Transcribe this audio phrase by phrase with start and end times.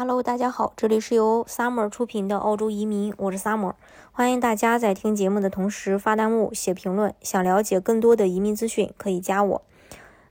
[0.00, 3.74] Hello，大家好，这里是由 Summer 出品的澳洲移民，我是 Summer，
[4.12, 7.12] 欢迎大家在听节目的同时发弹幕、写评论。
[7.20, 9.62] 想了解更多的移民资讯，可以加我。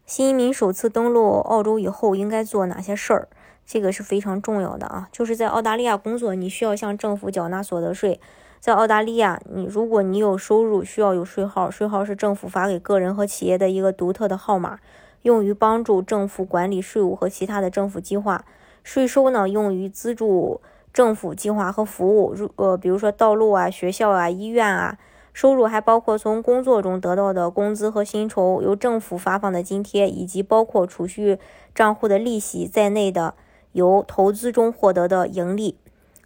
[0.08, 3.28] 新移民首次登陆澳洲以后应该做哪些事儿？
[3.64, 8.20] 这个是非常重要的啊，就是在澳大利亚工作，你需要向政府缴纳所得税。
[8.60, 14.80] 在澳大利亚，你如果你有收入，需要有税号，税号是政府发给个人和企业的一个独特的号码，
[15.22, 18.44] 用于帮助政府管理税务和其他的政府计划。
[18.84, 20.62] 税收呢，用于资助
[20.94, 24.98] 政府计划和服务，如呃，比如说道路啊、学校啊、医院啊。
[25.32, 31.38] 收入还包括从工作中得到的工资和薪酬，由政府发放的津贴，以及包括储蓄
[31.74, 33.36] 账户的利息在内的
[33.72, 35.78] 由投资中获得的盈利。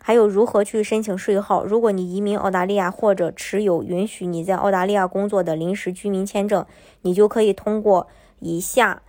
[0.02, 1.64] 还有如何去申请税号？
[1.64, 6.66] 如果你移民澳大利亚或者持有允许你在澳大利亚工作的临时居民签证，
[7.02, 8.08] 你就可以通过
[8.40, 9.04] 以下。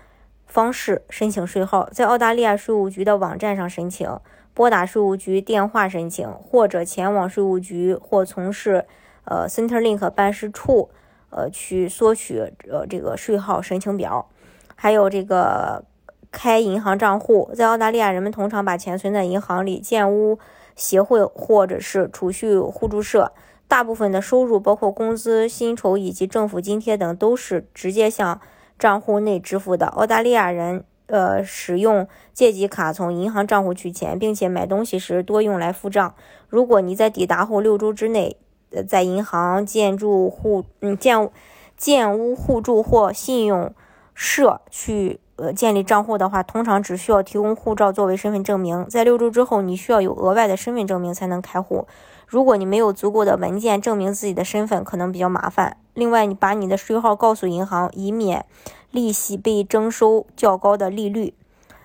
[0.46, 4.08] 方式申请税号，在澳大利亚税务局的网站上申请，
[4.52, 8.84] 拨打税务局电话申请，或者前往税务局或从事
[9.24, 10.90] 呃 Centrelink 办事处
[11.30, 12.38] 呃去索取
[12.70, 14.28] 呃这个税号申请表，
[14.76, 15.84] 还有这个
[16.30, 17.50] 开银行账户。
[17.54, 20.38] 在澳大利亚，人们通常把钱存在银行里、建屋
[20.76, 23.32] 协会或者是储蓄互助社。
[23.66, 28.40] 大部分的收入，包括工资、薪酬以及政府津贴等，都是直接向。
[28.78, 36.14] 账户内支付的澳大利亚人，呃，使用借记卡从银行账户取钱，并且买东西时多用来付账。
[36.48, 38.36] 如果你在抵达后六周之内，
[38.70, 41.30] 呃，在银行、建筑户嗯建
[41.76, 43.72] 建屋互助或信用
[44.14, 48.86] 社去呃建立账户的话，通常只需要提供护照作为身份证明。
[48.88, 51.86] 在六周之后，你需要有额外的身份证明才能开户。
[52.26, 55.76] 如果你没有足够的文件证明自己的身份，可能比较麻烦。
[55.92, 58.44] 另外，你把你的税号告诉银行，以免
[58.90, 61.34] 利息被征收较高的利率。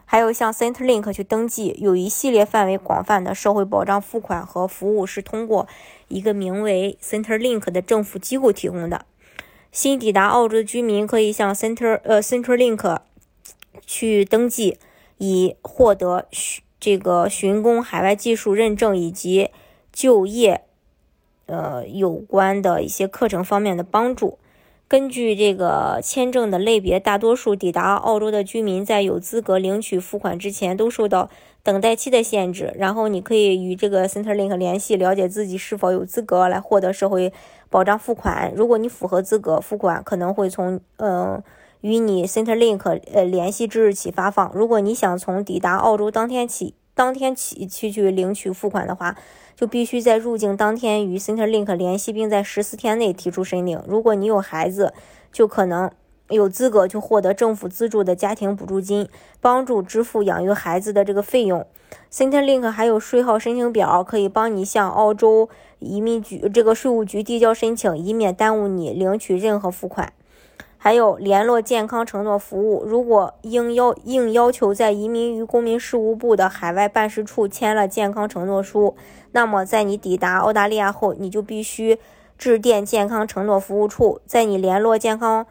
[0.05, 5.67] 还有向 Centrelink 去登记，有一系列范围广泛的社会保障付款和服务是通过
[6.07, 9.05] 一个名为 Centrelink 的政府机构提供的。
[9.71, 12.97] 新抵达澳洲的居民可以向 Center 呃 Centrelink
[13.85, 14.77] 去登记，
[15.17, 16.25] 以获得
[16.79, 19.49] 这个寻工海外技术认证以及
[19.91, 20.61] 就业。
[21.51, 24.37] 呃，有关的一些课程方面的帮助。
[24.87, 31.27] 根据这个签证的类别，大多数抵达澳洲的居民在有资格领取付款之前，都受到
[31.63, 32.71] 等待期的限制。
[32.75, 37.33] 然后你可以与这个 Centrelink 联系，了解自己是否有资格来获得社会
[37.67, 38.53] 保障付款。
[38.55, 41.41] 如果你符合资格，付款可能会从嗯
[41.81, 44.51] 与你 Centrelink 呃联系之日起发放。
[44.53, 49.15] 如果你想从抵达澳洲当天起，当天起去去领取付款的话，
[49.55, 53.81] 就必须在入境当天与 Centrelink 联系，并在十四天内提出申领。
[53.87, 54.93] 如果你有孩子，
[55.31, 55.89] 就可能
[56.27, 59.07] 有资格去获得政府资助的家庭补助金，
[59.39, 61.65] 帮助支付养育孩子的这个费用。
[62.11, 65.47] Centrelink 还有税号申请表，可以帮你向澳洲
[65.79, 70.11] 移民局这个税务局递交申请，以免耽误你领取任何付款。
[70.81, 78.95] 还有联络健康承诺服务，如果应要应要求在移民与公民事务部的海外办事处签了健康承诺书，
[79.33, 81.99] 那么在你抵达澳大利亚后，你就必须
[82.37, 84.21] 致电健康承诺服务处。
[84.25, 85.45] 在你联络健康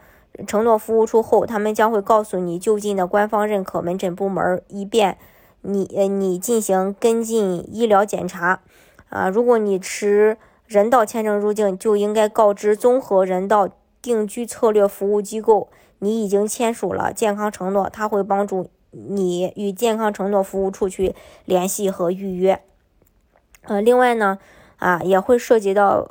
[0.47, 5.15] 承诺服务处后，他们将会告诉你就近的官方认可门诊部门，以便
[5.61, 8.61] 你呃你进行跟进医疗检查。
[9.09, 13.69] 啊，如果你持人道签证入境，就应该告知综合人道。
[14.01, 21.15] 定居策略服务机构，你已经签署了健康承诺，他会帮助你与健康承诺服务处去
[21.45, 22.61] 联系和预约。
[23.63, 24.39] 呃，另外呢，
[24.77, 26.09] 啊，也会涉及到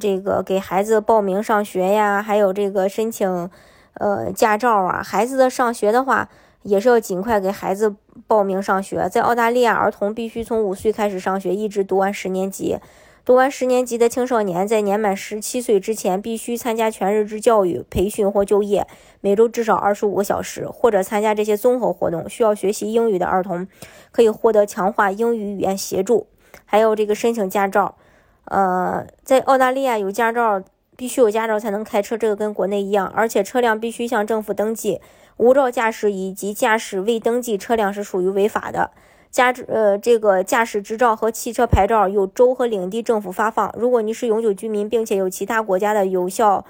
[0.00, 3.50] 这个给孩子报名上学呀，还有这个申请
[3.94, 5.02] 呃驾照啊。
[5.02, 6.30] 孩子的上学的话，
[6.62, 7.94] 也是要尽快给孩子
[8.26, 9.08] 报名上学。
[9.10, 12.78] 在澳大利亚，儿童必须从五岁开始上学，一直读完十年级。
[13.24, 18.86] 读完十年级的青少年，在年满十七岁之前，必须参加全日制教育培训或就业，
[19.22, 22.28] 每周至少二十五个小时，或者参加这些综合活动。
[22.28, 23.66] 需要学习英语的儿童，
[24.12, 26.26] 可以获得强化英语语言协助。
[26.66, 27.96] 还有这个申请驾照，
[28.44, 30.62] 呃，在澳大利亚有驾照，
[30.94, 33.06] 必须有驾照才能开车，这个跟国内一样。
[33.06, 35.00] 而且车辆必须向政府登记，
[35.38, 38.90] 无照驾驶以及驾驶未登记车辆是属于违法的。
[39.34, 43.74] 驾呃，这个驾驶执照和汽车牌照由州和领地政府发放。
[43.76, 46.64] 如果你是永久居民，并且有其他国家的有效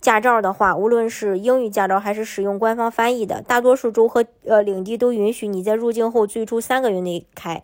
[0.00, 7.62] 驾照的话，无论是英语驾照还是使用官方翻译的，大多数州和呃领地都允许你在入境后最初三个月内开。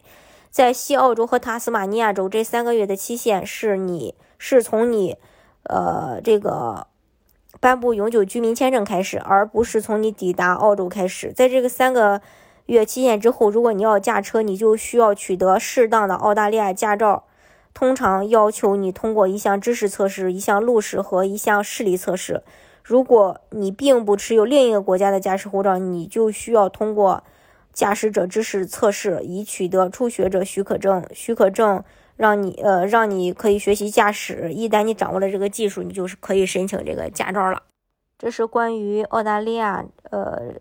[0.49, 5.17] 在西澳洲和塔斯马尼亚州，这三个月的期限是你是从你
[5.65, 6.87] 呃这个
[7.59, 11.33] 颁布永久居民签证开始，而不是从你抵达澳洲开始。
[11.33, 12.21] 在这个三个。
[12.71, 17.25] 月期限之后，如果你要驾车，你就需要取得适当的澳大利亚驾照。
[17.73, 22.43] 通常要求你通过一项知识测试、一项路试和一项视力测试。
[22.83, 27.23] 如果你并不持有另一个国家的驾驶护照，你就需要通过
[27.73, 31.05] 驾驶者知识测试，以取得初学者许可证。
[31.13, 31.83] 许可证
[32.17, 34.53] 让你呃让你可以学习驾驶。
[34.53, 37.63] 一旦你掌握了这个技术，你就是可以申请这个驾照了。
[38.19, 40.53] 这是关于澳大利亚呃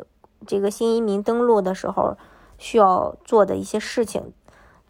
[0.47, 2.17] 这个新移民登陆的时候
[2.57, 4.33] 需要做的一些事情。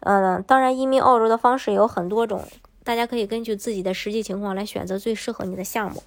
[0.00, 2.42] 嗯，当然，移民澳洲的方式有很多种，
[2.82, 6.02] 大家可以根据自己的实际情况来选择最适合你的项目。